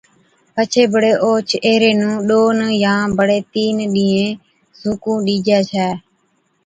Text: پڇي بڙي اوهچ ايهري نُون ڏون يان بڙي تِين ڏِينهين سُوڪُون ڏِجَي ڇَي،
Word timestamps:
پڇي 0.53 0.83
بڙي 0.93 1.11
اوهچ 1.23 1.49
ايهري 1.65 1.91
نُون 1.99 2.15
ڏون 2.29 2.57
يان 2.83 3.03
بڙي 3.17 3.39
تِين 3.51 3.75
ڏِينهين 3.93 4.37
سُوڪُون 4.79 5.17
ڏِجَي 5.25 5.59
ڇَي، 5.69 5.89